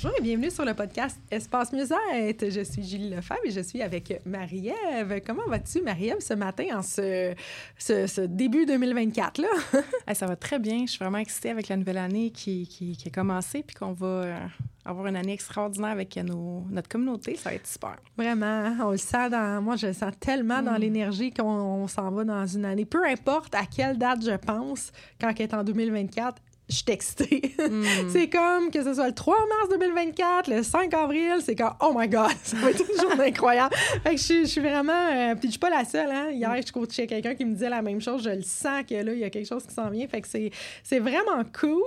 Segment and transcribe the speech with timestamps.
[0.00, 2.50] Bonjour et bienvenue sur le podcast Espace Mieux-être.
[2.50, 5.20] Je suis Julie Lefebvre et je suis avec Marie-Ève.
[5.26, 7.34] Comment vas-tu, Marie-Ève, ce matin en ce,
[7.78, 9.38] ce, début 2024?
[9.38, 9.48] Là?
[10.14, 10.82] ça va très bien.
[10.82, 13.92] Je suis vraiment excitée avec la nouvelle année qui, qui, qui a commencé puis qu'on
[13.92, 14.38] va euh,
[14.84, 17.34] avoir une année extraordinaire avec nos, notre communauté.
[17.34, 17.96] Ça va être super.
[18.16, 18.76] Vraiment, hein?
[18.80, 19.60] on le sent dans.
[19.60, 20.80] Moi, je le sens tellement dans mm.
[20.80, 22.84] l'énergie qu'on s'en va dans une année.
[22.84, 27.54] Peu importe à quelle date je pense, quand elle est en 2024, je suis excitée.
[27.58, 27.82] Hmm.
[28.10, 31.92] c'est comme que ce soit le 3 mars 2024, le 5 avril, c'est comme oh
[31.96, 33.74] my god, ça va être une journée incroyable.
[34.04, 34.92] Fait que je, suis vraiment.
[34.92, 36.30] Euh, puis je suis pas la seule, hein.
[36.30, 38.22] Hier, je coachais quelqu'un qui me disait la même chose.
[38.22, 40.06] Je le sens que là, il y a quelque chose qui s'en vient.
[40.08, 41.82] Fait que c'est vraiment cool.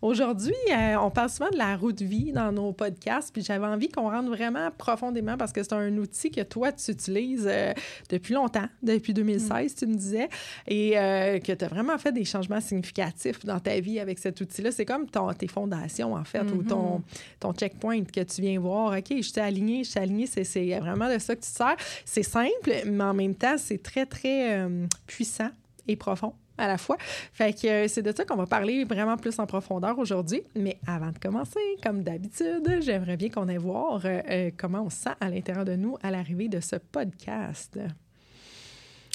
[0.00, 3.32] Aujourd'hui, euh, on parle souvent de la route de vie dans nos podcasts.
[3.32, 6.90] Puis j'avais envie qu'on rentre vraiment profondément parce que c'est un outil que toi, tu
[6.90, 7.72] utilises euh,
[8.08, 10.28] depuis longtemps, depuis 2016, tu me disais,
[10.66, 14.72] et que tu as vraiment fait des changements significatifs dans ta vie avec cet outil-là.
[14.72, 17.40] C'est comme ton, tes fondations, en fait, ou ton, mm-hmm.
[17.40, 18.96] ton checkpoint que tu viens voir.
[18.96, 20.26] OK, je suis aligné, je suis aligné.
[20.26, 21.76] C'est vraiment de ça que tu te sers.
[22.04, 25.50] C'est simple, mais en même temps, c'est très, très euh, puissant
[25.88, 26.96] et profond à la fois.
[27.32, 30.42] Fait que euh, c'est de ça qu'on va parler vraiment plus en profondeur aujourd'hui.
[30.54, 34.96] Mais avant de commencer, comme d'habitude, j'aimerais bien qu'on aille voir euh, comment on se
[34.96, 37.78] sent à l'intérieur de nous à l'arrivée de ce podcast.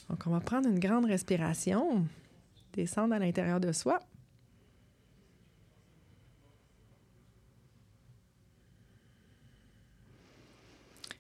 [0.10, 2.06] Donc, on va prendre une grande respiration,
[2.74, 4.00] descendre à l'intérieur de soi.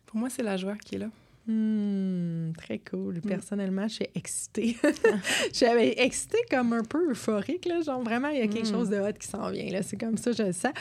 [0.07, 1.09] Pour moi, c'est la joie qui est là.
[1.47, 3.17] Hmm, très cool.
[3.17, 3.21] Mm.
[3.21, 4.75] Personnellement, je suis excitée.
[5.53, 7.65] je suis excitée comme un peu euphorique.
[7.65, 7.81] Là.
[7.81, 8.71] Genre, vraiment, il y a quelque mm.
[8.71, 9.69] chose de hot qui s'en vient.
[9.71, 9.83] Là.
[9.83, 10.73] C'est comme ça, je le sens.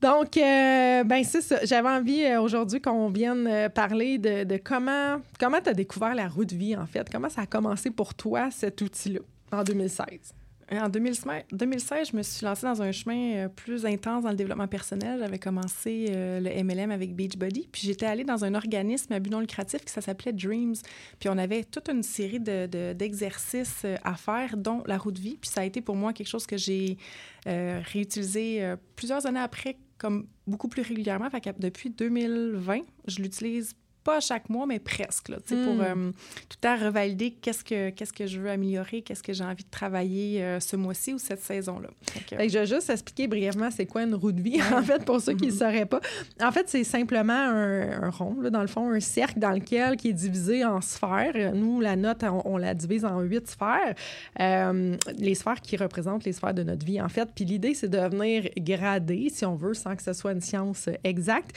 [0.00, 1.58] Donc, euh, ben c'est ça.
[1.64, 6.14] J'avais envie euh, aujourd'hui qu'on vienne euh, parler de, de comment comment tu as découvert
[6.14, 7.06] la route de vie, en fait?
[7.10, 9.20] Comment ça a commencé pour toi, cet outil-là,
[9.52, 10.06] en 2016?
[10.72, 14.68] En 2016, je me suis lancée dans un chemin euh, plus intense dans le développement
[14.68, 15.18] personnel.
[15.18, 19.30] J'avais commencé euh, le MLM avec Beachbody, puis j'étais allée dans un organisme à but
[19.30, 20.76] non lucratif qui s'appelait Dreams.
[21.18, 25.20] Puis on avait toute une série d'exercices de, euh, à faire, dont la route de
[25.20, 25.38] vie.
[25.40, 26.96] Puis ça a été pour moi quelque chose que j'ai
[27.46, 31.28] réutilisé plusieurs années après, comme beaucoup plus régulièrement.
[31.30, 33.74] Fait depuis 2020, je l'utilise
[34.10, 35.80] pas chaque mois, mais presque, là, pour hmm.
[35.80, 36.12] euh,
[36.48, 39.70] tout temps revalider qu'est-ce que, qu'est-ce que je veux améliorer, qu'est-ce que j'ai envie de
[39.70, 41.88] travailler euh, ce mois-ci ou cette saison-là.
[42.30, 45.34] je vais juste expliquer brièvement c'est quoi une roue de vie, en fait, pour ceux
[45.34, 46.00] qui ne sauraient pas.
[46.42, 50.12] En fait, c'est simplement un, rond, dans le fond, un cercle dans lequel qui est
[50.12, 51.54] divisé en sphères.
[51.54, 53.94] Nous, la note, on, la divise en huit sphères.
[54.40, 57.28] Euh, les sphères qui représentent les sphères de notre vie, en fait.
[57.32, 60.88] Puis l'idée, c'est de venir grader, si on veut, sans que ce soit une science
[61.04, 61.56] exacte,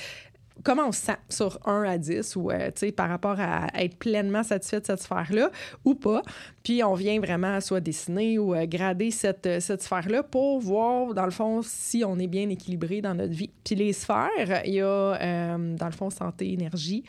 [0.63, 4.43] comment on se sent sur 1 à 10 ou euh, par rapport à être pleinement
[4.43, 5.49] satisfait de cette sphère-là
[5.83, 6.21] ou pas.
[6.63, 11.13] Puis on vient vraiment soit dessiner ou euh, grader cette, euh, cette sphère-là pour voir,
[11.13, 13.51] dans le fond, si on est bien équilibré dans notre vie.
[13.63, 17.03] Puis les sphères, il y a, dans le fond, santé, énergie,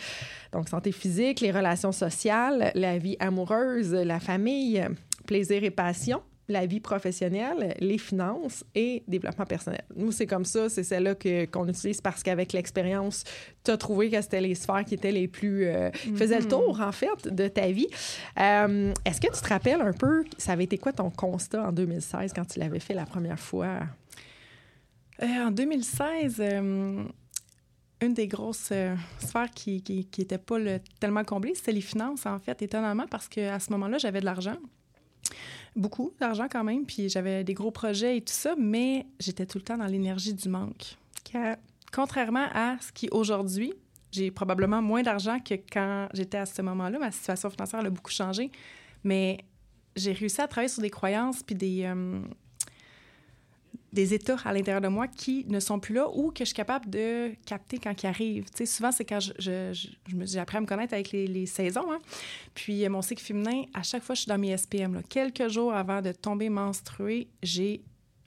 [0.53, 4.85] donc santé physique, les relations sociales, la vie amoureuse, la famille,
[5.27, 9.83] plaisir et passion la vie professionnelle, les finances et développement personnel.
[9.97, 11.15] Nous, c'est comme ça, c'est celle-là
[11.47, 13.25] qu'on utilise parce qu'avec l'expérience,
[13.65, 15.67] tu as trouvé que c'était les sphères qui étaient les plus...
[15.67, 17.89] Euh, qui faisaient le tour, en fait, de ta vie.
[18.39, 21.73] Euh, est-ce que tu te rappelles un peu, ça avait été quoi ton constat en
[21.73, 23.81] 2016 quand tu l'avais fait la première fois?
[25.23, 26.43] Euh, en 2016
[28.01, 28.73] une des grosses
[29.19, 29.83] sphères qui
[30.19, 30.57] n'était pas
[31.01, 34.59] tellement comblée, c'était les finances, en fait, étonnamment, parce qu'à ce moment-là, j'avais de l'argent
[35.77, 39.59] beaucoup d'argent quand même, puis j'avais des gros projets et tout ça, mais j'étais tout
[39.59, 40.97] le temps dans l'énergie du manque.
[41.93, 43.73] Contrairement à ce qui aujourd'hui,
[44.13, 46.99] j'ai probablement moins d'argent que quand j'étais à ce moment-là.
[46.99, 48.51] Ma situation financière a beaucoup changé,
[49.03, 49.39] mais
[49.97, 52.21] j'ai réussi à travailler sur des croyances puis des, euh,
[53.95, 56.55] des états à l'intérieur de moi qui ne sont plus là ou que je suis
[56.55, 58.45] capable de capter quand ils arrivent.
[58.47, 61.27] Tu sais, souvent, c'est quand je, je, je, j'ai appris à me connaître avec les,
[61.27, 61.91] les saisons.
[61.91, 61.99] Hein.
[62.55, 64.95] Puis, mon cycle féminin, à chaque fois, je suis dans mes SPM.
[64.95, 65.01] Là.
[65.09, 67.83] Quelques jours avant de tomber menstruée, j'ai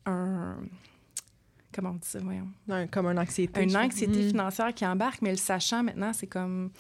[0.06, 0.58] un
[1.74, 2.48] comment on dit ça, voyons?
[2.90, 3.62] comme une anxiété.
[3.62, 4.30] Une anxiété mm.
[4.30, 6.72] financière qui embarque, mais le sachant maintenant, c'est comme,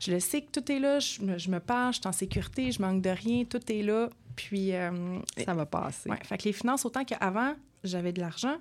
[0.00, 2.12] je le sais que tout est là, je me, je me parle, je suis en
[2.12, 4.74] sécurité, je manque de rien, tout est là, puis...
[4.74, 6.08] Euh, ça va passer.
[6.08, 7.54] Ouais, fait que les finances, autant qu'avant,
[7.86, 8.58] j'avais de l'argent,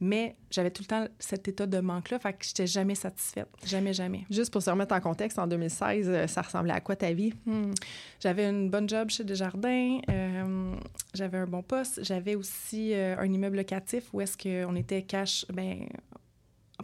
[0.00, 3.48] mais j'avais tout le temps cet état de manque-là, fait que j'étais jamais satisfaite.
[3.64, 4.24] Jamais, jamais.
[4.30, 7.32] Juste pour se remettre en contexte, en 2016, euh, ça ressemblait à quoi ta vie?
[7.46, 7.72] Hmm.
[8.20, 10.74] J'avais une bonne job chez Desjardins, euh,
[11.14, 15.44] j'avais un bon poste, j'avais aussi euh, un immeuble locatif où est-ce qu'on était cash,
[15.52, 15.88] ben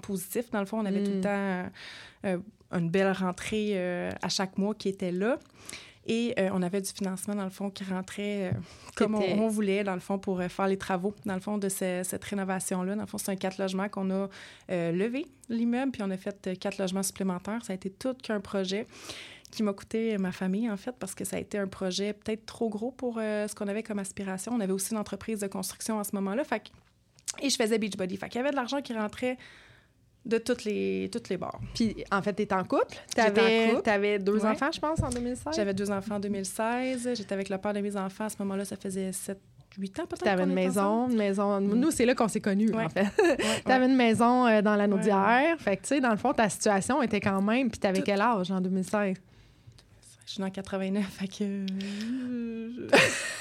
[0.03, 0.51] positif.
[0.51, 1.21] Dans le fond, on avait tout le hmm.
[1.21, 2.41] temps
[2.73, 3.79] une belle rentrée
[4.21, 5.39] à chaque mois qui était là.
[6.07, 8.51] Et euh, on avait du financement, dans le fond, qui rentrait euh,
[8.95, 11.69] comme on, voulait, dans le fond, pour euh, faire les travaux, dans le fond, de
[11.69, 12.95] cette rénovation-là.
[12.95, 14.29] Dans le fond, c'est un quatre logements qu'on a
[14.69, 17.65] levé, l'immeuble, puis on a fait quatre logements supplémentaires.
[17.65, 18.87] Ça a été tout qu'un projet
[19.51, 22.45] qui m'a coûté ma famille, en fait, parce que ça a été un projet peut-être
[22.45, 24.53] trop gros pour ce qu'on avait comme aspiration.
[24.53, 26.45] On avait aussi une entreprise de construction à ce moment-là.
[26.45, 26.71] Fait
[27.41, 28.17] et je faisais Beachbody.
[28.17, 29.39] Fait qu'il y avait de l'argent qui rentrait
[30.25, 31.61] de toutes les, toutes les bords.
[31.75, 32.97] Puis, en fait, tu étais en couple?
[33.15, 33.21] Tu
[33.91, 35.55] avais, deux enfants, je pense, en 2016.
[35.55, 37.11] J'avais deux enfants en 2016.
[37.15, 38.25] J'étais avec le père de mes enfants.
[38.25, 39.39] À ce moment-là, ça faisait sept,
[39.79, 40.23] huit ans peut-être.
[40.23, 41.61] Tu avais une maison, une maison.
[41.61, 43.07] Nous, c'est là qu'on s'est connus, en fait.
[43.67, 45.57] tu avais une maison euh, dans la Naudière.
[45.59, 47.71] Fait que, tu sais, dans le fond, ta situation était quand même.
[47.71, 49.17] Puis, tu avais quel âge en 2016?
[50.27, 51.67] Je suis dans 89, fait que.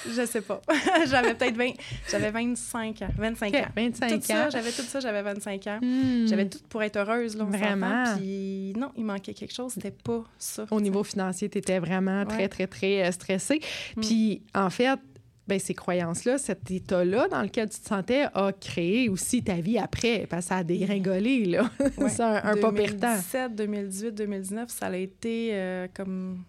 [0.05, 0.61] Je, sais pas.
[1.07, 1.71] j'avais peut-être 20.
[2.11, 3.07] J'avais 25 ans.
[3.17, 3.65] 25 ans.
[3.73, 4.19] 25 tout ans.
[4.21, 5.79] Ça, j'avais tout ça, j'avais 25 ans.
[5.81, 6.27] Hmm.
[6.27, 7.45] J'avais tout pour être heureuse, là.
[7.45, 8.17] Vraiment.
[8.17, 9.71] Puis non, il manquait quelque chose.
[9.73, 10.65] C'était pas ça.
[10.71, 13.61] Au niveau financier, tu étais vraiment très, très, très euh, stressée.
[13.95, 14.01] Hmm.
[14.01, 14.99] Puis en fait,
[15.47, 19.77] ben, ces croyances-là, cet état-là dans lequel tu te sentais a créé aussi ta vie
[19.77, 21.69] après, parce que ça a dégringolé, là.
[22.09, 23.13] c'est un, pas perdant.
[23.13, 26.43] 2017, 2018, 2019, ça a été euh, comme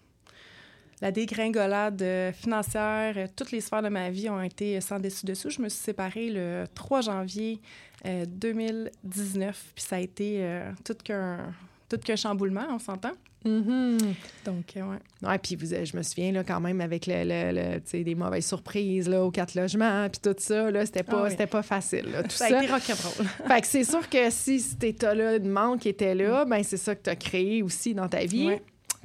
[1.01, 5.49] la dégringolade euh, financière, euh, toutes les sphères de ma vie ont été sans dessus-dessous.
[5.49, 7.59] Je me suis séparée le 3 janvier
[8.05, 11.53] 2019, euh, puis ça a été tout qu'un
[11.87, 13.11] tout qu'un chamboulement, on s'entend.
[13.45, 13.99] Mm-hmm.
[14.43, 15.29] Donc, ouais.
[15.29, 18.47] Ouais, puis vous, je me souviens là, quand même avec le, le, sais, des mauvaises
[18.47, 22.11] surprises là, aux quatre logements, puis tout ça, là, c'était pas, ah c'était pas facile.
[22.11, 23.27] Là, tout ça, ça a été rock'n'roll.
[23.47, 26.95] fait que c'est sûr que si cet état-là de manque était là, ben c'est ça
[26.95, 28.49] que tu as créé aussi dans ta vie.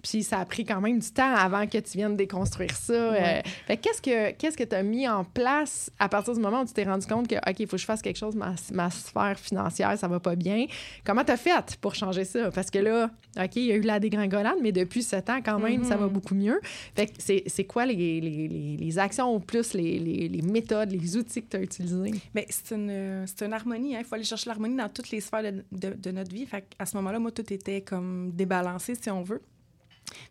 [0.03, 2.93] Puis ça a pris quand même du temps avant que tu viennes déconstruire ça.
[2.93, 3.41] Euh.
[3.67, 6.67] fait qu'est-ce que qu'est-ce que tu as mis en place à partir du moment où
[6.67, 8.91] tu t'es rendu compte que OK, il faut que je fasse quelque chose ma, ma
[8.91, 10.67] sphère financière, ça va pas bien?
[11.05, 12.51] Comment tu as fait pour changer ça?
[12.51, 15.59] Parce que là, OK, il y a eu la dégringolade, mais depuis ce temps quand
[15.59, 16.11] même, ça va mm-hmm.
[16.11, 16.61] beaucoup mieux.
[16.95, 21.43] Fait que c'est quoi les, les, les, actions ou plus les, les, méthodes, les outils
[21.43, 22.13] que tu as utilisés?
[22.35, 24.01] Bien, c'est une, une harmonie, hein.
[24.01, 26.47] il faut aller chercher l'harmonie dans toutes les sphères de, de, de notre vie.
[26.47, 29.43] Fait à ce moment-là, moi tout était comme débalancé si on veut.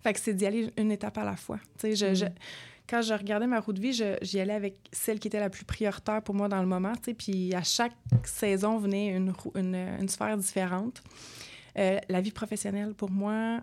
[0.02, 1.60] Fait que c'est d'y aller une étape à la fois.
[1.78, 2.30] Tu sais, je, mm.
[2.88, 5.66] quand je regardais ma route de vie, j'y allais avec celle qui était la plus
[5.66, 6.94] prioritaire pour moi dans le moment.
[6.96, 7.94] Tu sais, puis à chaque
[8.24, 11.02] saison venait une, une, une sphère différente.
[11.78, 13.62] Euh, la vie professionnelle, pour moi,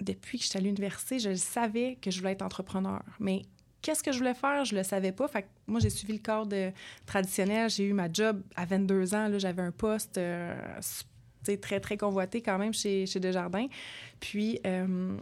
[0.00, 3.02] depuis que j'étais à l'université, je savais que je voulais être entrepreneur.
[3.18, 3.42] Mais
[3.82, 4.64] qu'est-ce que je voulais faire?
[4.64, 5.28] Je le savais pas.
[5.28, 6.72] Fait que moi, j'ai suivi le cadre
[7.06, 7.70] traditionnel.
[7.70, 9.30] J'ai eu ma job à 22 ans.
[9.38, 10.54] J'avais un poste euh,
[11.60, 13.66] très, très convoité quand même chez, chez Desjardins.
[14.20, 15.16] Puis, euh,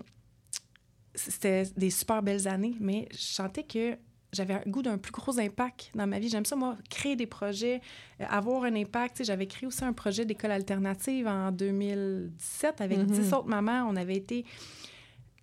[1.15, 3.97] c'était des super belles années, mais je sentais que
[4.33, 6.29] j'avais un goût d'un plus gros impact dans ma vie.
[6.29, 7.81] J'aime ça, moi, créer des projets,
[8.21, 9.23] euh, avoir un impact.
[9.25, 13.07] J'avais créé aussi un projet d'école alternative en 2017 avec mm-hmm.
[13.07, 13.87] dix autres mamans.
[13.89, 14.47] On avait été...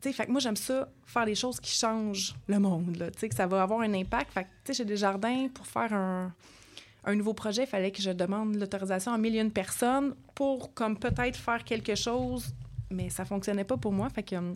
[0.02, 3.36] sais, fait que moi, j'aime ça, faire des choses qui changent le monde, là, que
[3.36, 4.32] ça va avoir un impact.
[4.32, 6.34] Fait que, chez Desjardins, pour faire un,
[7.06, 10.98] un nouveau projet, il fallait que je demande l'autorisation à mille de personnes pour comme
[10.98, 12.54] peut-être faire quelque chose,
[12.90, 14.10] mais ça fonctionnait pas pour moi.
[14.10, 14.54] Fait que euh,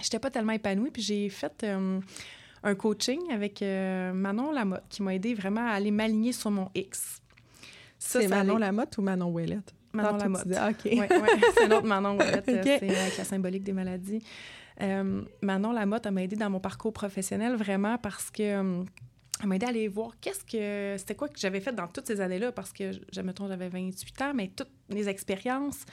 [0.00, 0.90] j'étais pas tellement épanouie.
[0.90, 2.00] Puis j'ai fait euh,
[2.62, 6.70] un coaching avec euh, Manon Lamotte qui m'a aidé vraiment à aller m'aligner sur mon
[6.74, 7.20] X.
[7.98, 9.74] C'est Manon Lamotte ou Manon Ouellette?
[9.92, 10.46] Manon Lamotte.
[10.46, 10.84] OK.
[10.86, 12.44] Ouais, ouais, c'est l'autre Manon Ouellette.
[12.46, 14.22] C'est avec la symbolique des maladies.
[15.42, 18.82] Manon Lamotte m'a aidé dans mon parcours professionnel vraiment parce que
[19.42, 22.06] elle m'a aidé à aller voir qu'est-ce que c'était quoi que j'avais fait dans toutes
[22.06, 25.84] ces années-là parce que j'avais 28 ans mais toutes les expériences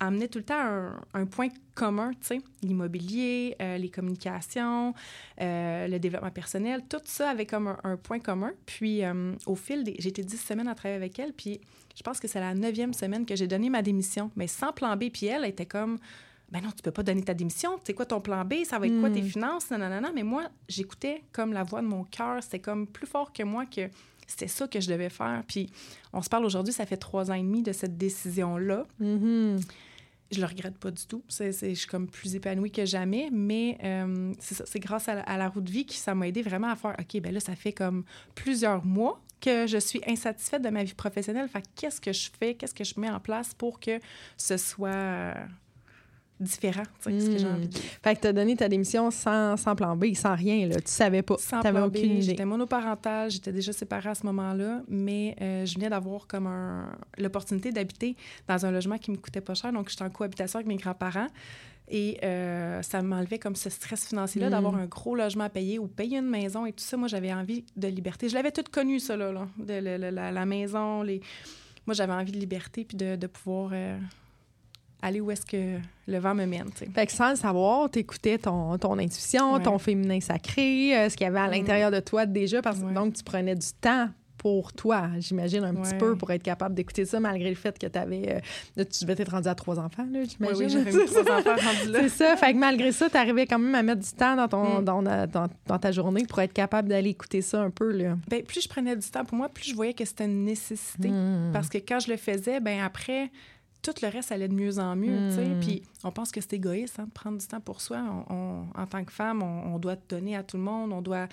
[0.00, 4.94] amenaient tout le temps un, point commun, tu sais, l'immobilier, euh, les communications,
[5.40, 8.52] euh, le développement personnel, tout ça avait comme un, point commun.
[8.66, 9.96] Puis euh, au fil des...
[9.98, 11.60] J'ai été 10 semaines à travailler avec elle, puis
[11.96, 14.96] je pense que c'est la neuvième semaine que j'ai donné ma démission, mais sans plan
[14.96, 15.10] B.
[15.12, 15.98] Puis elle était comme
[16.50, 17.78] ben non, tu peux pas donner ta démission.
[17.84, 18.64] C'est quoi ton plan B?
[18.64, 19.26] Ça va être quoi tes Hmm.
[19.28, 19.70] finances?
[19.70, 20.12] Non, non, non, non.
[20.14, 22.42] Mais moi, j'écoutais comme la voix de mon cœur.
[22.42, 23.88] C'était comme plus fort que moi que
[24.26, 25.42] c'était ça que je devais faire.
[25.46, 25.70] Puis
[26.12, 28.86] on se parle aujourd'hui, ça fait trois ans et demi de cette décision-là.
[28.98, 29.58] Mhm.
[30.30, 31.22] Je le regrette pas du tout.
[31.30, 33.30] Je suis comme plus épanouie que jamais.
[33.32, 36.42] Mais euh, c'est grâce à la, à la roue de vie que ça m'a aidé
[36.42, 40.60] vraiment à faire OK, ben là, ça fait comme plusieurs mois que je suis insatisfaite
[40.62, 41.48] de ma vie professionnelle.
[41.48, 42.54] Fait que qu'est-ce que je fais?
[42.54, 44.00] Qu'est-ce que je mets en place pour que
[44.36, 45.34] ce soit euh,
[46.40, 47.54] différent, tu sais, ce que j'ai Mm.
[47.54, 47.68] envie.
[48.02, 50.76] Fait que t'as donné ta démission sans, sans plan B, sans rien, là.
[50.76, 51.36] Tu savais pas.
[51.38, 52.22] Sans T'avais plan B, aucune idée.
[52.22, 56.90] J'étais monoparentale, j'étais déjà séparée à ce moment-là, mais euh, je venais d'avoir comme un-
[57.18, 58.16] l'opportunité d'habiter
[58.46, 61.28] dans un logement qui me coûtait pas cher, donc j'étais en cohabitation avec mes grands-parents.
[61.90, 64.50] Et euh, ça m'enlevait comme ce stress financier-là Mm.
[64.50, 66.96] d'avoir un gros logement à payer ou payer une maison et tout ça.
[66.98, 68.28] Moi, j'avais envie de liberté.
[68.28, 71.02] Je l'avais tout connu, ça, là, là, de, le- le- la, la maison.
[71.02, 71.20] Les...
[71.86, 73.98] Moi, j'avais envie de liberté puis de, de pouvoir euh,
[75.02, 76.84] aller où est-ce que le vent me mène, tu.
[76.90, 79.62] Fait que sans le savoir, t'écoutais ton, ton intuition, Ouais.
[79.62, 81.52] ton féminin sacré, euh, ce qu'il y avait à Mm.
[81.52, 82.92] l'intérieur de toi déjà, parce que Ouais.
[82.94, 87.04] donc tu prenais du temps pour toi, j'imagine, un petit peu pour être capable d'écouter
[87.04, 88.40] ça, malgré le fait que t'avais,
[88.78, 90.64] euh, tu devais être rendu à trois enfants, là, Oui, j'imagine.
[90.64, 91.98] oui, j'avais mes trois enfants rendus là.
[92.02, 92.36] C'est ça.
[92.36, 94.84] Fait que malgré ça, t'arrivais quand même à mettre du temps dans, ton, Mm.
[94.84, 97.90] dans, dans- dans ta journée pour être capable d'aller écouter ça un peu.
[97.90, 98.16] Là.
[98.28, 101.08] Ben, plus je prenais du temps pour moi, plus je voyais que c'était une nécessité.
[101.08, 101.50] Mm.
[101.52, 103.32] Parce que quand je le faisais, ben après,
[103.82, 105.28] tout le reste allait de mieux en mieux.
[105.30, 105.48] tu sais.
[105.48, 105.60] Mm.
[105.60, 107.98] Puis on pense que c'est égoïste hein, de prendre du temps pour soi.
[108.28, 111.00] On- on- en tant que femme, on, on doit donner à tout le monde, on
[111.02, 111.28] doit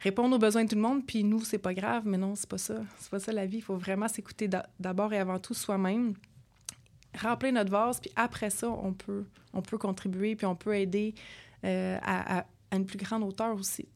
[0.00, 1.04] répondre aux besoins de tout le monde.
[1.06, 2.76] Puis nous, c'est pas grave, mais non, c'est pas ça.
[2.98, 3.58] C'est pas ça la vie.
[3.58, 6.14] Il faut vraiment s'écouter d'a- d'abord et avant tout soi-même,
[7.22, 11.14] remplir notre vase, puis après ça, on peut, on peut contribuer, puis on peut aider
[11.64, 13.86] euh, à, à- à une plus grande hauteur aussi.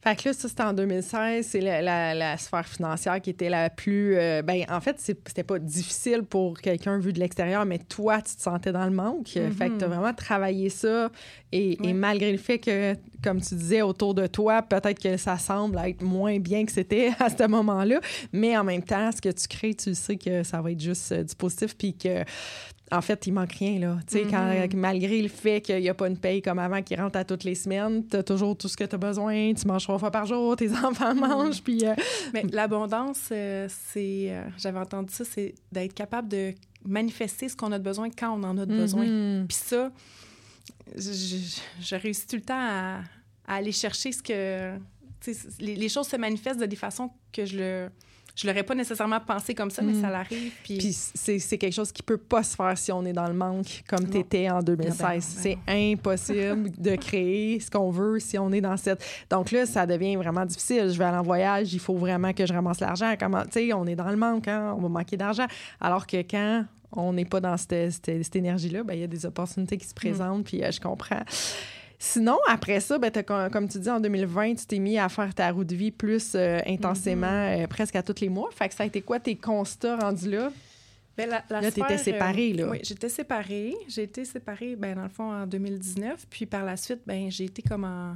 [0.00, 1.44] Fait que là, ça, c'était en 2016.
[1.44, 4.16] C'est la, la- la sphère financière qui était la plus.
[4.16, 8.36] euh, ben, en fait, c'était pas difficile pour quelqu'un vu de l'extérieur, mais toi, tu
[8.36, 9.28] te sentais dans le manque.
[9.50, 11.10] Fait que tu as vraiment travaillé ça.
[11.50, 15.36] Et, et malgré le fait que, comme tu disais, autour de toi, peut-être que ça
[15.36, 18.00] semble être moins bien que c'était à ce moment-là,
[18.32, 21.10] mais en même temps, ce que tu crées, tu sais que ça va être juste
[21.10, 22.22] euh, du positif, puis que
[22.90, 23.98] en fait, il manque rien, là.
[24.06, 24.80] Tu sais, quand- Mhm.
[24.80, 27.44] malgré le fait qu'il n'y a pas une paye comme avant qui rentre à toutes
[27.44, 29.52] les semaines, tu as toujours tout ce que tu as besoin.
[29.54, 31.84] Tu manges trois fois par jour, tes enfants mangent, puis...
[31.86, 31.94] euh,
[32.32, 34.26] Mais l'abondance, euh, c'est.
[34.30, 36.54] euh, J'avais entendu ça, c'est d'être capable de
[36.84, 39.04] manifester ce qu'on a de besoin quand on en a de besoin.
[39.06, 39.46] mhm.
[39.48, 39.90] Puis ça,
[40.96, 43.00] je, réussis tout le temps à,
[43.46, 44.76] à aller chercher ce que.
[45.20, 47.88] tu sais, Les, les choses se manifestent de des façons que je le.
[48.40, 50.00] Je l'aurais pas nécessairement pensé comme ça, mais Mm.
[50.00, 50.52] ça l'arrive.
[50.62, 53.34] Puis, Puis c'est quelque chose qui peut pas se faire si on est dans le
[53.34, 55.00] manque comme tu étais en 2016.
[55.00, 59.04] Ah ben ben c'est impossible de créer ce qu'on veut si on est dans cette...
[59.28, 60.88] Donc là, ça devient vraiment difficile.
[60.92, 63.14] Je vais aller en voyage, il faut vraiment que je ramasse l'argent.
[63.18, 63.42] Comment...
[63.42, 64.72] Tu sais, on est dans le manque, hein?
[64.78, 65.46] on va manquer d'argent.
[65.80, 69.08] Alors que quand on n'est pas dans cette, cette- cette énergie-là, ben, il y a
[69.08, 71.22] des opportunités qui se présentent, puis euh, je comprends.
[72.00, 73.10] Sinon, après ça, ben,
[73.50, 76.32] comme tu dis, en 2020, tu t'es mis à faire ta roue de vie plus
[76.36, 78.48] euh, intensément, euh, presque à tous les mois.
[78.52, 80.52] Fait que ça a été quoi tes constats rendus là?
[81.16, 82.68] Ben, la, la Là, t'étais sphère, séparée, là.
[82.70, 83.74] Oui, j'étais séparée.
[83.88, 86.26] J'ai été séparée, ben, dans le fond, en 2019.
[86.30, 88.14] Puis par la suite, ben, j'ai été comme en,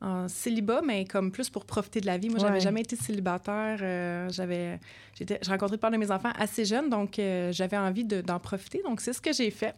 [0.00, 2.28] en célibat, mais comme plus pour profiter de la vie.
[2.28, 2.60] Moi, j'avais Ouais.
[2.60, 3.78] jamais été célibataire.
[3.80, 4.78] euh, j'avais,
[5.18, 8.20] j'étais, j'ai rencontré le père de mes enfants assez jeune, donc euh, j'avais envie de-
[8.20, 8.80] d'en profiter.
[8.84, 9.74] Donc, c'est ce que j'ai fait.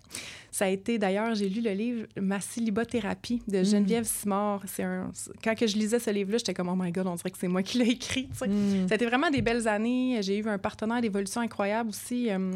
[0.51, 4.63] Ça a été, d'ailleurs, j'ai lu le livre Ma célibathérapie de Geneviève Simard.
[4.67, 5.11] C'est un,
[5.45, 7.49] quand que je lisais ce livre-là, j'étais comme, oh my God, on dirait que c'est
[7.49, 8.29] moi qui l'ai écrit.
[8.47, 8.89] Mm.
[8.89, 10.19] Ça a été vraiment des belles années.
[10.23, 12.51] J'ai eu un partenaire d'évolution incroyable aussi, euh,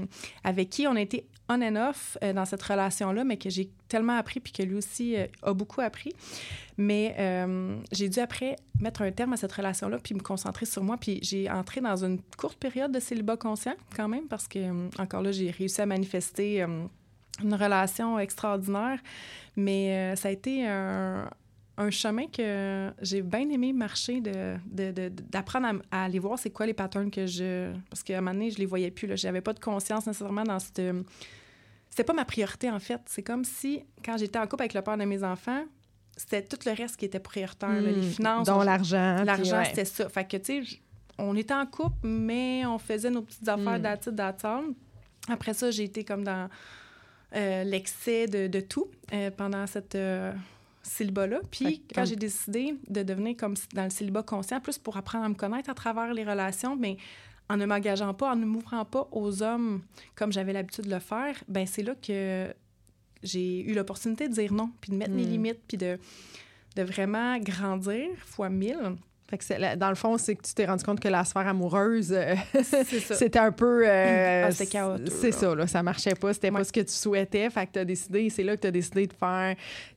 [0.45, 3.71] avec qui on a été on and off euh, dans cette relation-là, mais que j'ai
[3.91, 6.13] tellement appris, puis que lui aussi euh, a beaucoup appris.
[6.79, 10.83] Mais euh, j'ai dû après mettre un terme à cette relation-là, puis me concentrer sur
[10.83, 10.97] moi.
[10.97, 14.89] Puis j'ai entré dans une courte période de célibat conscient, quand même, parce que, euh,
[14.99, 16.63] encore là, j'ai réussi à manifester
[17.43, 18.99] une relation extraordinaire.
[19.57, 21.29] Mais ça a été un,
[21.91, 26.51] chemin que j'ai bien aimé marcher, de, de- de- d'apprendre à, à aller voir c'est
[26.51, 27.73] quoi les patterns que je...
[27.89, 29.09] Parce qu'à un moment donné, je les voyais plus.
[29.17, 30.81] Je n'avais pas de conscience nécessairement dans cette...
[31.91, 33.01] C'était pas ma priorité, en fait.
[33.07, 35.65] C'est comme si, quand j'étais en couple avec le père de mes enfants,
[36.17, 37.69] c'était tout le reste qui était prioritaire.
[37.69, 38.03] là, les Mm.
[38.11, 39.23] finances, Dont on- l'argent.
[39.25, 39.65] L'argent, ouais.
[39.67, 40.09] c'était ça.
[40.09, 40.81] Fait que, tu sais,
[41.19, 43.83] on était en couple, mais on faisait nos petites affaires Mm.
[43.83, 44.65] d'attitude d'attente.
[45.29, 46.49] Après ça, j'ai été comme dans
[47.37, 50.33] euh, l'excès de, de tout euh, pendant cette euh,
[50.83, 51.39] célibat-là.
[51.51, 55.29] Puis, quand j'ai décidé de devenir comme dans le célibat conscient, plus pour apprendre à
[55.29, 56.97] me connaître à travers les relations, mais
[57.51, 59.83] en ne m'engageant pas, en ne m'ouvrant pas aux hommes
[60.15, 62.55] comme j'avais l'habitude de le faire, ben c'est là que
[63.23, 65.31] j'ai eu l'opportunité de dire non, puis de mettre mes Mm.
[65.31, 65.99] limites, puis de,
[66.77, 68.97] de vraiment grandir fois mille.
[69.29, 72.13] Fait que dans le fond, c'est que tu t'es rendu compte que la sphère amoureuse,
[72.13, 73.83] euh, c'était un peu.
[73.87, 76.33] Euh, ah, c'est ça, là, ça marchait pas.
[76.35, 77.49] C'était pas ce que tu souhaitais.
[77.51, 79.55] Fait que tu as décidé, c'est là que tu as décidé de faire.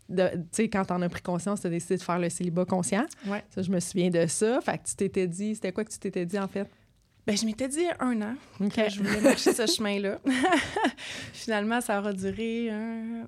[0.08, 3.06] Tu sais, quand t'en as pris conscience, tu as décidé de faire le célibat conscient.
[3.26, 3.44] Ouais.
[3.50, 4.60] Ça, je me souviens de ça.
[4.62, 6.68] Fait que tu t'étais dit, c'était quoi que tu t'étais dit en fait?
[7.26, 10.20] Ben, je m'étais dit un an que je voulais marcher ce chemin-là.
[11.34, 13.28] Finalement, ça aura duré un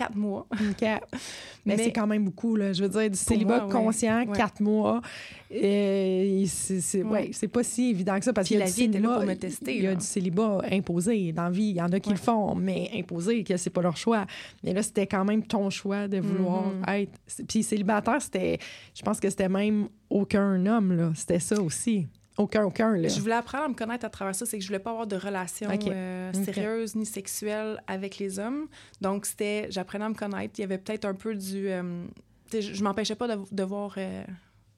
[0.00, 0.46] quatre mois.
[1.66, 2.72] Mais, c'est quand même beaucoup, là.
[2.72, 5.02] Je veux dire, du célibat conscient, quatre mois.
[5.50, 7.30] C'est ouais.
[7.52, 9.76] pas si évident que ça parce que la vie était là pour me tester.
[9.76, 11.70] Il y a du célibat imposé dans la vie.
[11.70, 14.26] Il y en a qui le font, mais imposé, que c'est pas leur choix.
[14.64, 17.02] Mais là, c'était quand même ton choix de vouloir mm-hmm.
[17.02, 17.12] être.
[17.46, 18.58] Puis célibataire, c'était.
[18.94, 21.12] Je pense que c'était même aucun homme, là.
[21.14, 22.06] C'était ça aussi.
[22.40, 22.96] Aucun, aucun.
[22.96, 23.08] Là.
[23.08, 24.46] Je voulais apprendre à me connaître à travers ça.
[24.46, 28.66] C'est que je voulais pas avoir de relations euh, sérieuses ni sexuelles avec les hommes.
[29.02, 29.66] Donc, c'était...
[29.70, 30.54] J'apprenais à me connaître.
[30.58, 31.68] Il y avait peut-être un peu du...
[31.68, 32.06] Euh,
[32.52, 34.24] je, je m'empêchais pas de, voir euh,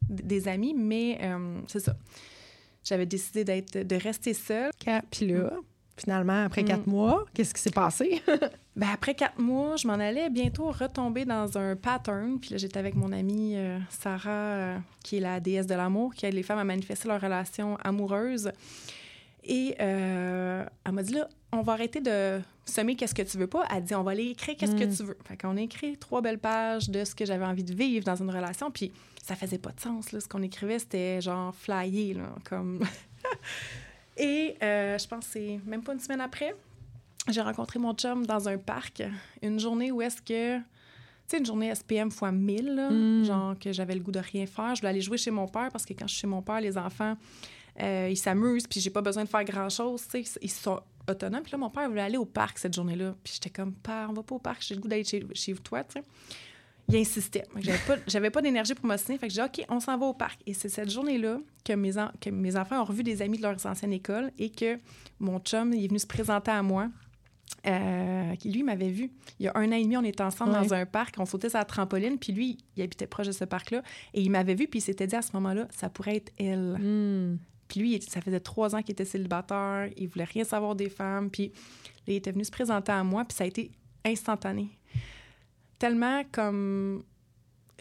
[0.09, 1.19] des amis, mais
[1.69, 1.95] c'est ça.
[2.83, 4.71] J'avais décidé d'être, de rester seule.
[5.11, 5.53] Puis là,
[6.03, 6.91] finalement, après quatre mm.
[6.91, 8.23] mois, qu'est-ce qui s'est passé?
[8.77, 12.39] ben, après quatre mois, je m'en allais bientôt retomber dans un pattern.
[12.41, 16.15] Puis là, j'étais avec mon amie euh, Sarah, euh, qui est la déesse de l'amour,
[16.15, 18.53] qui aide les femmes à manifester leur relation amoureuse.
[19.45, 23.49] Et euh, elle m'a dit là, on va arrêter de semer qu'est-ce que tu veux
[23.49, 23.65] pas.
[23.75, 24.97] Elle dit on va aller écrire qu'est-ce que mm.
[24.97, 25.19] tu veux.
[25.27, 28.17] Fait qu'on a écrit trois belles pages de ce que j'avais envie de vivre dans
[28.17, 28.71] une relation.
[28.71, 28.93] Puis
[29.23, 30.13] ça faisait pas de sens.
[30.13, 30.21] Là.
[30.21, 32.81] Ce qu'on écrivait, c'était genre flyé, là, comme.
[34.23, 36.55] Et euh, je pense que c'est même pas une semaine après,
[37.29, 39.03] j'ai rencontré mon chum dans un parc.
[39.43, 40.59] Une journée où est-ce que.
[40.59, 40.65] Tu
[41.27, 43.25] sais, une journée SPM fois 1000, mm.
[43.25, 44.75] genre que j'avais le goût de rien faire.
[44.75, 46.61] Je voulais aller jouer chez mon père parce que quand je suis chez mon père,
[46.61, 47.17] les enfants,
[47.81, 50.03] euh, ils s'amusent, puis j'ai pas besoin de faire grand-chose.
[50.09, 51.43] Tu sais, ils sont autonomes.
[51.43, 53.15] Puis là, mon père voulait aller au parc cette journée-là.
[53.25, 55.55] Puis j'étais comme, père, on va pas au parc, j'ai le goût d'aller chez, chez
[55.55, 56.05] toi, tu sais
[56.89, 57.45] il insistait.
[58.07, 59.19] J'avais pas, pas d'énergie pour m'ostiner.
[59.19, 60.41] Fait que j'ai dit, OK, on s'en va au parc.
[60.47, 63.55] Et c'est cette journée-là que mes, que mes enfants ont revu des amis de leur
[63.67, 64.79] ancienne école et que
[65.19, 66.89] mon chum est venu se présenter à moi.
[67.67, 69.13] Euh, qui lui m'avait vu.
[69.39, 71.51] Il y a un an et demi, on était ensemble dans un parc, on sautait
[71.51, 73.83] sur la trampoline, puis lui, il habitait proche de ce parc-là,
[74.15, 76.79] et il m'avait vu, puis il s'était dit à ce moment-là, ça pourrait être elle.
[76.81, 77.39] Hmm.
[77.69, 81.31] Puis lui, ça faisait trois ans qu'il était célibataire, il voulait rien savoir des femmes,
[81.31, 81.53] puis
[82.09, 83.71] il était venu se présenter à moi, puis ça a été
[84.05, 84.71] instantané
[85.83, 87.03] tellement comme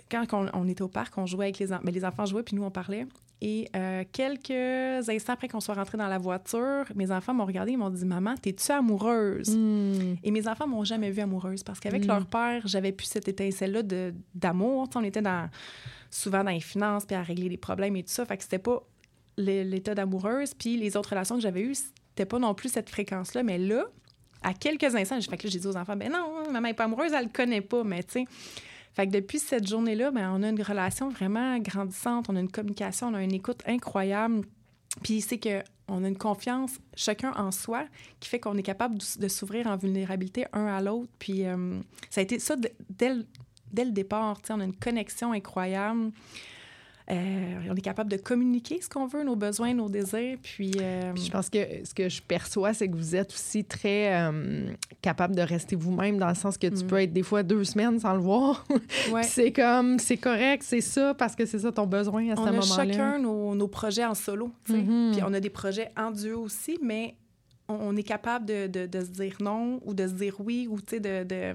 [0.10, 1.84] quand on, était au parc, on jouait avec les enfants.
[1.86, 3.05] Mais les enfants jouaient, puis nous, on parlait.
[3.41, 7.74] Et euh, quelques instants après qu'on soit rentré dans la voiture, mes enfants m'ont regardé,
[7.74, 9.55] ils m'ont dit Maman, t'es-tu amoureuse?
[9.55, 10.16] Hmm.
[10.24, 12.07] Et mes enfants m'ont jamais vue amoureuse parce qu'avec hmm.
[12.07, 13.83] leur père, j'avais plus cette étincelle-là
[14.33, 14.90] d'amour.
[14.96, 15.48] On était dans,
[16.09, 18.25] souvent dans les finances, puis à régler les problèmes et tout ça.
[18.25, 18.81] Fait que c'était pas
[19.37, 20.55] l'état d'amoureuse.
[20.55, 23.44] Puis les autres relations que j'avais eues, c'était pas non plus cette fréquence-là.
[23.44, 23.85] Mais là,
[24.42, 27.12] à quelques instants, fait que j'ai dit aux enfants, ben non, maman n'est pas amoureuse,
[27.14, 28.01] elle le connaît pas, mais.
[28.94, 32.51] Fait que depuis cette journée-là, ben, on a une relation vraiment grandissante, on a une
[32.51, 34.42] communication, on a une écoute incroyable.
[35.01, 37.86] Puis c'est que on a une confiance chacun en soi
[38.20, 41.10] qui fait qu'on est capable de, s'ouvrir en vulnérabilité un à l'autre.
[41.20, 43.16] Puis euh, ça a été ça dès,
[43.72, 44.42] dès le départ.
[44.50, 46.12] On a une connexion incroyable.
[47.11, 50.37] Euh, on est capable de communiquer ce qu'on veut, nos besoins, nos désirs.
[50.41, 54.15] Puis, euh, je pense que ce que je perçois, c'est que vous êtes aussi très
[54.15, 54.69] euh,
[55.01, 56.87] capable de rester vous-même dans le sens que tu mm.
[56.87, 58.65] peux être des fois deux semaines sans le voir.
[59.24, 62.59] c'est comme, c'est correct, c'est ça, parce que c'est ça ton besoin à ce moment-là.
[62.59, 64.51] On a chacun nos, projets en solo.
[64.69, 65.11] Mm-hmm.
[65.11, 67.15] Puis on a des projets en duo aussi, mais
[67.67, 71.24] on, est capable de, de, se dire non ou de se dire oui ou de,
[71.24, 71.53] de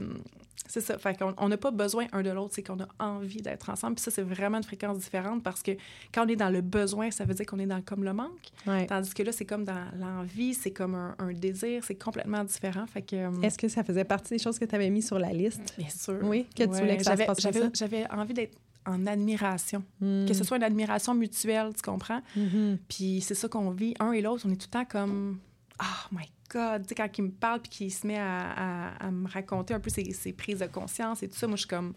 [0.69, 0.99] c'est ça.
[0.99, 3.97] Fait qu'on on n'a pas besoin un de l'autre, c'est qu'on a envie d'être ensemble.
[3.97, 5.73] Puis ça, c'est vraiment une fréquence différente parce que
[6.13, 8.51] quand on est dans le besoin, ça veut dire qu'on est dans comme le manque.
[8.89, 12.87] Tandis que là, c'est comme dans l'envie, c'est comme un, désir, c'est complètement différent.
[12.87, 13.17] Fait que...
[13.17, 15.75] Euh, Est-ce que ça faisait partie des choses que tu avais mis sur la liste?
[15.77, 16.19] Bien sûr.
[16.23, 19.83] Oui, que tu voulais que ça se passe j'avais, j'avais envie d'être en admiration.
[20.01, 20.45] Que ce hmm.
[20.45, 22.23] soit une admiration mutuelle, tu comprends?
[22.37, 22.79] Mm-hmm.
[22.89, 25.39] Puis c'est ça qu'on vit, un et l'autre, on est tout le temps comme...
[25.81, 26.83] Oh my God!
[26.83, 29.81] Tu sais, quand il me parle puis qu'il se met à, à, me raconter un
[29.81, 31.93] peu ses, ses, prises de conscience et tout ça, moi, je suis comme...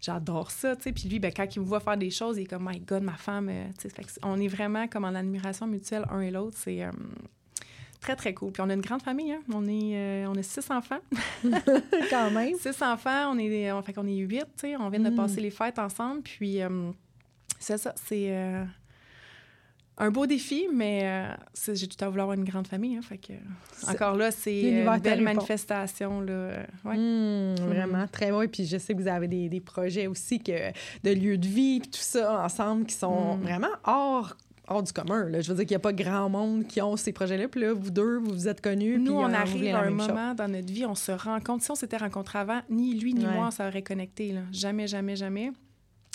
[0.00, 0.92] J'adore ça, tu sais.
[0.92, 3.02] Puis lui, ben, quand il me voit faire des choses, il est comme, my God,
[3.02, 3.94] ma femme, euh, tu sais.
[4.22, 6.56] on est vraiment comme en admiration mutuelle un et l'autre.
[6.58, 6.90] C'est euh,
[8.00, 8.50] très, très cool.
[8.50, 9.42] Puis on a une grande famille, hein.
[9.52, 11.00] On est, euh, on est six enfants.
[12.10, 12.54] quand même.
[12.58, 14.76] Six enfants, on est, on, fait qu'on est huit, tu sais.
[14.76, 15.16] On vient de mm.
[15.16, 16.22] passer les fêtes ensemble.
[16.22, 16.60] Puis
[17.58, 18.32] c'est ça, c'est
[20.00, 22.96] un beau défi, mais euh, j'ai tout à vouloir avoir une grande famille.
[22.96, 23.34] Hein, fait que,
[23.86, 26.22] encore là, c'est une belle manifestation.
[26.22, 26.96] Là, ouais.
[26.96, 27.66] Mmh, mmh.
[27.66, 28.42] Vraiment, très beau.
[28.42, 30.70] Et puis je sais que vous avez des, des projets aussi que,
[31.04, 33.42] de lieux de vie, tout ça ensemble qui sont mmh.
[33.42, 34.36] vraiment hors
[34.70, 35.28] hors du commun.
[35.28, 35.40] Là.
[35.40, 37.48] Je veux dire qu'il n'y a pas grand monde qui ont ces projets-là.
[37.48, 38.98] Puis là, vous deux, vous vous êtes connus.
[38.98, 41.62] Nous, on euh, arrive à un moment dans notre vie, on se rend compte.
[41.62, 44.32] Si on s'était rencontrés avant, ni lui ni moi, ça aurait connecté.
[44.32, 44.42] Là.
[44.52, 45.50] Jamais, jamais, jamais.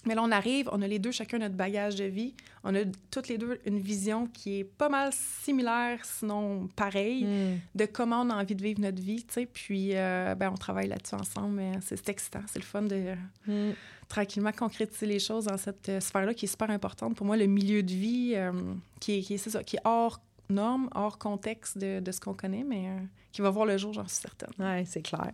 [0.06, 2.34] Mais là, on arrive, on a les deux chacun notre bagage de vie.
[2.64, 2.80] On a
[3.12, 7.60] toutes les deux une vision qui est pas mal similaire, sinon pareille, Mm.
[7.76, 9.46] de comment on a envie de vivre notre vie, tu sais.
[9.46, 11.56] Puis, euh, ben, on travaille là-dessus ensemble.
[11.56, 13.16] mais C'est excitant, c'est le fun de
[13.48, 13.72] Mm.
[14.08, 17.16] tranquillement concrétiser les choses dans cette euh, sphère-là qui est super importante.
[17.16, 18.52] Pour moi, le milieu de vie euh,
[19.00, 22.36] qui, est, qui, est, ça, qui est hors norme, hors contexte de, de ce qu'on
[22.36, 23.00] connaît, mais euh,
[23.36, 24.50] qui va voir le jour, j'en suis certaine.
[24.58, 25.30] Oui, c'est clair.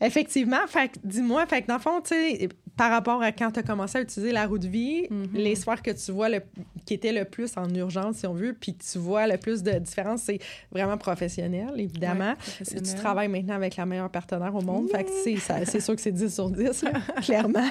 [0.00, 3.52] Effectivement, fait que dis-moi, fait que dans le fond, tu sais, par rapport à quand
[3.52, 5.28] tu as commencé à utiliser la roue de vie, Mhm.
[5.34, 6.40] les sphères que tu vois le,
[6.84, 9.70] qui étaient le plus en urgence, si on veut, puis tu vois le plus de
[9.78, 10.40] différence, c'est
[10.72, 12.34] vraiment professionnel, évidemment.
[12.60, 14.88] Ouais, Tu travailles maintenant avec la meilleure partenaire au monde.
[14.90, 16.90] Fait que c'est, sûr que c'est 10 sur 10, là,
[17.22, 17.70] clairement.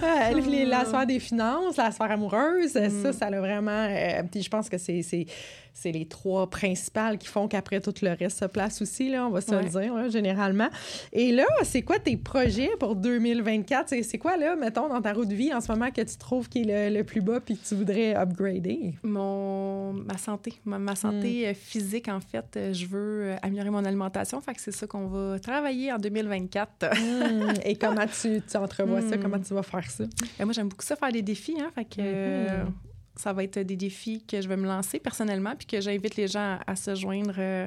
[0.00, 3.70] La sphère des finances, la sphère amoureuse, ça, ça a vraiment.
[3.90, 5.02] euh, puis je pense que c'est,
[5.80, 9.30] c'est, les trois principales qui font qu'après tout le reste se place aussi, là, on
[9.30, 9.62] va se Ouais.
[9.62, 10.68] le dire, là, généralement.
[11.12, 13.94] Et là, c'est quoi tes projets pour 2024?
[14.02, 16.48] C'est, quoi, là, mettons, dans ta route de vie en ce moment que tu trouves
[16.48, 18.94] qui est le, le plus bas puis que tu voudrais upgrader?
[19.02, 21.50] Mon, ma santé, ma, ma santé Mm.
[21.50, 24.40] euh, physique, en fait, euh, je veux euh, améliorer mon alimentation.
[24.40, 26.68] Fait que c'est ça qu'on va travailler en 2024.
[26.96, 29.08] Hmm, Et comment tu, tu entrevois ça?
[29.16, 29.22] Hmm.
[29.22, 30.04] Comment tu vas faire ça?
[30.38, 31.56] Ben, moi, j'aime beaucoup ça, faire des défis.
[31.60, 32.46] Hein, fait que.
[33.18, 36.28] Ça va être des défis que je vais me lancer personnellement, puis que j'invite les
[36.28, 37.66] gens à, à se joindre euh,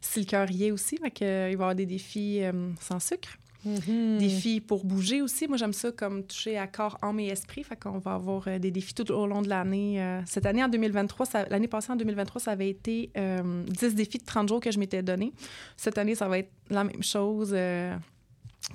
[0.00, 0.96] si le cœur y est aussi.
[0.96, 4.18] Fait que, euh, il va y avoir des défis euh, sans sucre, Mhm.
[4.18, 5.48] défis pour bouger aussi.
[5.48, 7.64] Moi, j'aime ça comme toucher à corps, âme et esprit.
[7.64, 10.20] Fait qu'on va avoir euh, des défis tout au long de l'année.
[10.24, 14.18] Cette année, en 2023, ça- l'année passée, en 2023, ça avait été euh, 10 défis
[14.18, 15.32] de 30 jours que je m'étais donné.
[15.76, 17.50] Cette année, ça va être la même chose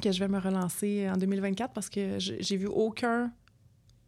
[0.02, 3.32] que je vais me relancer en 2024 parce que j'ai vu aucun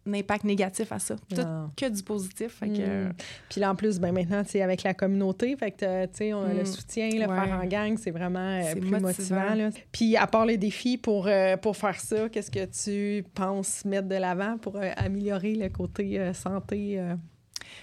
[0.06, 1.16] impact négatif à ça.
[1.16, 1.70] Tout Ah.
[1.76, 2.56] que du positif.
[2.60, 3.12] Fait que, Mm.
[3.48, 6.62] Puis là, en plus, ben maintenant, avec la communauté, fait que, sais, on a le
[6.62, 6.66] Mm.
[6.66, 7.26] soutien, le Ouais.
[7.46, 9.00] faire en gang, c'est vraiment euh, plus motivant.
[9.40, 9.54] motivant.
[9.54, 9.70] là.
[9.92, 14.08] Puis à part les défis pour, euh, pour faire ça, qu'est-ce que tu penses mettre
[14.08, 16.98] de l'avant pour euh, améliorer le côté euh, santé?
[16.98, 17.14] euh?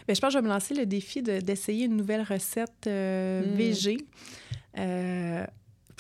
[0.08, 2.86] Ben, je pense que je vais me lancer le défi de- d'essayer une nouvelle recette
[2.88, 3.56] euh, Mm.
[3.58, 3.98] VG
[4.78, 5.46] euh,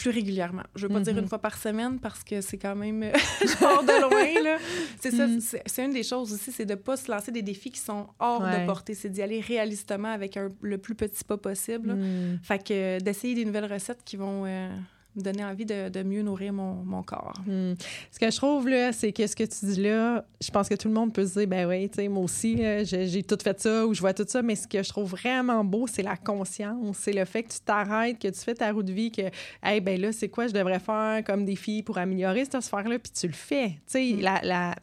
[0.01, 0.63] plus régulièrement.
[0.75, 1.19] Je ne veux pas dire Mhm.
[1.23, 3.03] une fois par semaine parce que c'est quand même...
[3.41, 4.57] je pars de loin, là.
[4.99, 5.39] C'est ça, Mm.
[5.39, 7.79] c'est c'est une des choses aussi, c'est de ne pas se lancer des défis qui
[7.79, 8.61] sont hors Ouais.
[8.61, 8.93] de portée.
[8.95, 11.93] C'est d'y aller réalistement avec un- le plus petit pas possible.
[11.93, 12.39] Mm.
[12.43, 14.69] Fait que euh, d'essayer des nouvelles recettes qui vont euh,
[15.15, 17.33] me donner envie de, de mieux nourrir mon, mon corps.
[17.45, 17.73] Hmm.
[18.11, 20.75] Ce que je trouve, là, c'est que ce que tu dis là, je pense que
[20.75, 23.59] tout le monde peut se dire, ben oui, tu sais, moi aussi, j'ai tout fait
[23.59, 26.15] ça ou je vois tout ça, mais ce que je trouve vraiment beau, c'est la
[26.17, 26.97] conscience.
[26.99, 29.23] C'est le fait que tu t'arrêtes, que tu fais ta route de vie, que,
[29.63, 33.11] hey, ben là, c'est quoi je devrais faire comme défi pour améliorer cette sphère-là, puis
[33.11, 33.69] tu le fais.
[33.69, 34.21] Tu sais, Mm.
[34.21, 34.75] la, la-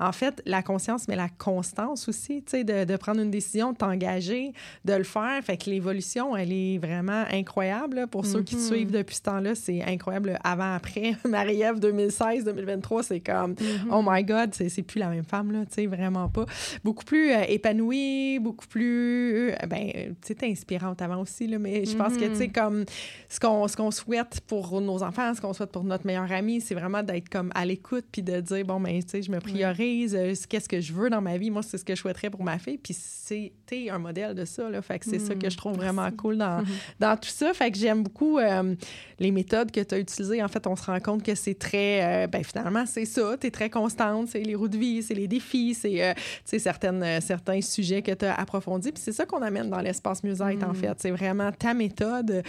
[0.00, 3.72] en fait, la conscience, mais la constance aussi, tu sais, de, de prendre une décision,
[3.72, 4.52] de t'engager,
[4.84, 5.40] de le faire.
[5.44, 7.96] Fait que l'évolution, elle est vraiment incroyable.
[7.96, 8.06] là.
[8.06, 8.66] Pour ceux qui te Mhm.
[8.66, 10.38] suivent depuis ce temps-là, c'est incroyable.
[10.42, 13.90] Avant-après, Marie-Ève 2016-2023, c'est comme, Mm.
[13.92, 16.46] oh my God, c'est plus la même femme, là, tu sais, vraiment pas.
[16.84, 21.58] Beaucoup plus euh, épanouie, beaucoup plus, euh, ben, euh, tu sais, inspirante avant aussi, là,
[21.58, 22.52] mais je pense que, tu sais, Mhm.
[22.52, 22.84] comme,
[23.28, 26.74] ce qu'on qu'on souhaite pour nos enfants, ce qu'on souhaite pour notre meilleur ami, c'est
[26.74, 29.89] vraiment d'être comme à l'écoute, puis de dire, bon, ben, tu sais, je me priorise,
[30.12, 32.42] euh, qu'est-ce que je veux dans ma vie, moi, c'est ce que je souhaiterais pour
[32.42, 35.48] ma fille, puis c'est, t'es un modèle de ça, là, fait que c'est ça que
[35.50, 36.16] je trouve vraiment Merci.
[36.16, 36.62] cool dans,
[37.00, 38.74] dans tout ça, fait que j'aime beaucoup euh,
[39.18, 40.42] les méthodes que tu as utilisées.
[40.42, 43.46] En fait, on se rend compte que c'est très, euh, ben finalement, c'est ça, tu
[43.46, 46.12] es très constante, c'est les roues de vie, c'est les défis, c'est, euh,
[46.44, 50.64] certaines, certains sujets que tu as approfondis, puis c'est ça qu'on amène dans l'espace mieux-être,
[50.64, 50.74] en Mm.
[50.74, 50.94] fait.
[50.98, 52.42] C'est vraiment ta méthode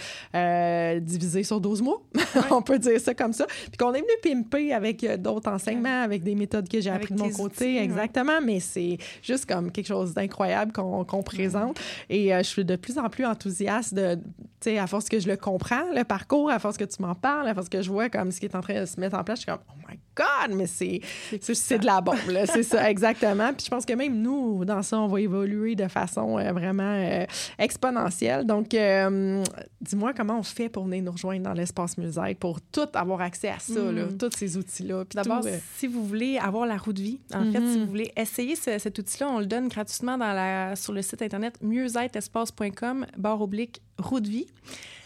[1.00, 2.02] divisée sur 12 mois,
[2.50, 6.22] on peut dire ça comme ça, puis qu'on est venu pimper avec d'autres enseignements, avec
[6.22, 7.84] des méthodes que j'ai appris de mon côté, outils, ouais.
[7.84, 11.78] exactement, mais c'est juste comme quelque chose d'incroyable qu'on présente.
[12.08, 14.22] Et euh, je suis de plus en plus enthousiaste de, tu
[14.60, 17.48] sais, à force que je le comprends, le parcours, à force que tu m'en parles,
[17.48, 19.24] à force que je vois comme ce qui est en train de se mettre en
[19.24, 19.81] place, je suis comme, oh
[20.16, 21.00] God, mais c'est
[21.40, 23.52] c'est- de la bombe, c'est ça, exactement.
[23.54, 26.82] Puis je pense que même nous, dans ça, on va évoluer de façon euh, vraiment
[26.96, 27.24] euh,
[27.58, 28.44] exponentielle.
[28.44, 29.42] Donc, euh,
[29.80, 33.48] dis-moi comment on fait pour venir nous rejoindre dans l'espace musée, pour tout avoir accès
[33.48, 34.18] à ça, là, Mm.
[34.18, 35.04] tous ces outils-là.
[35.04, 35.42] puis D'abord,
[35.76, 37.84] si vous voulez avoir la roue de vie, en fait, si Mhm.
[37.84, 41.22] vous voulez essayer ce- cet outil-là, on le donne gratuitement dans la, sur le site
[41.22, 44.46] internet mieuxêtreespace.com, barre oblique roue de vie.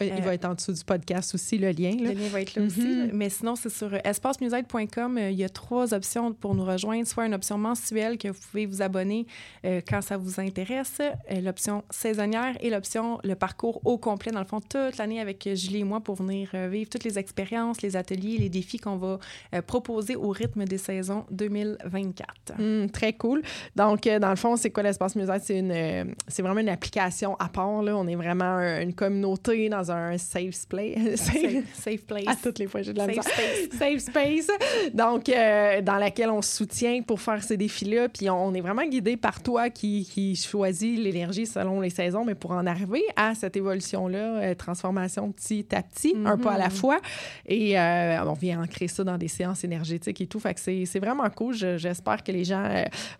[0.01, 1.91] il euh, va être en dessous du podcast aussi, le lien.
[1.99, 2.13] Là.
[2.13, 2.67] Le lien va être là Mhm.
[2.67, 3.09] aussi.
[3.13, 5.17] Mais sinon, c'est sur euh, espacemusette.com.
[5.17, 7.05] Euh, Il y a trois options pour nous rejoindre.
[7.07, 9.25] Soit une option mensuelle que vous pouvez vous abonner
[9.65, 11.01] euh, quand ça vous intéresse,
[11.41, 15.79] l'option saisonnière et l'option le parcours au complet, dans le fond, toute l'année avec Julie
[15.79, 19.19] et moi pour venir vivre toutes les expériences, les ateliers, les défis qu'on va
[19.65, 22.53] proposer au rythme des saisons 2024.
[22.59, 23.41] Hum, très cool.
[23.75, 25.43] Donc, dans le fond, c'est quoi l'espace musette?
[25.43, 27.81] C'est vraiment une application à part.
[27.81, 27.95] Là.
[27.97, 31.15] On est vraiment un, une communauté, dans un safe place.
[31.15, 32.27] safe, safe place.
[32.27, 33.69] À toutes les fois, j'ai de la Safe space.
[33.79, 34.47] safe space.
[34.93, 38.09] Donc, euh, dans laquelle on se soutient pour faire ces défis-là.
[38.09, 42.35] Puis on, est vraiment guidé par toi qui, qui choisit l'énergie selon les saisons, mais
[42.35, 46.65] pour en arriver à cette évolution-là, euh, transformation petit à petit, un pas à la
[46.67, 46.71] Mhm.
[46.71, 46.99] fois.
[47.45, 50.39] Et euh, on vient ancrer ça dans des séances énergétiques et tout.
[50.39, 51.53] Fait que c'est vraiment cool.
[51.55, 52.67] Je- J'espère que les gens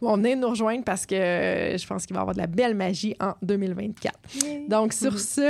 [0.01, 2.75] vont venir nous rejoindre parce que je pense qu'il va y avoir de la belle
[2.75, 4.17] magie en 2024.
[4.67, 5.17] Donc, sur Mhm.
[5.17, 5.46] ce,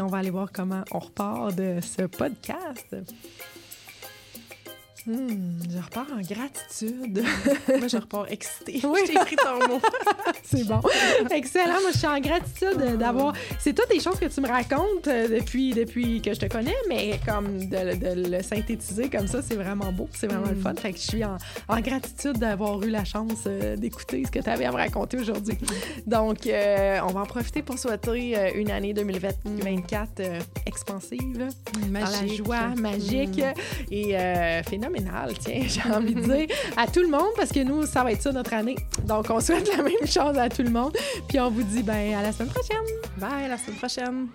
[0.00, 2.96] on va aller voir comment on repart de ce podcast.
[5.06, 7.22] Hmm, je repars en gratitude.
[7.68, 8.80] Moi, je repars excitée.
[8.84, 9.00] Oui.
[9.06, 9.80] Je t'ai écrit ton mot.
[10.42, 10.80] C'est bon.
[11.30, 11.80] Excellent.
[11.80, 13.32] Moi, je suis en gratitude d'avoir.
[13.58, 16.74] C'est toutes des choses que tu me racontes euh, depuis, depuis que je te connais,
[16.88, 20.08] mais comme de, de le synthétiser comme ça, c'est vraiment beau.
[20.12, 20.62] C'est vraiment le Mm.
[20.62, 20.74] fun.
[20.76, 21.36] Fait que je suis en,
[21.68, 25.16] en gratitude d'avoir eu la chance euh, d'écouter ce que tu avais à me raconter
[25.18, 25.56] aujourd'hui.
[26.06, 31.48] Donc, euh, on va en profiter pour souhaiter une année 2024 euh, expansive,
[31.90, 33.92] dans la joie, magique Mm.
[33.92, 34.89] et euh, phénoménale,
[35.38, 38.22] tiens, j'ai envie de dire, à tout le monde, parce que nous, ça va être
[38.22, 38.76] ça notre année.
[39.04, 40.96] Donc, on souhaite la même chose à tout le monde.
[41.28, 42.84] Puis on vous dit, ben, à la semaine prochaine.
[43.16, 44.28] Bye, à la semaine prochaine.